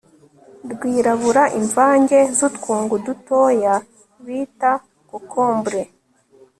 rwirabura 0.71 1.43
imvange 1.59 2.17
zutwungu 2.37 2.95
dutoya 3.05 3.73
bita 4.25 4.71
kokombre 5.09 5.81